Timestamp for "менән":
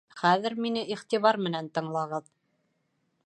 1.49-1.69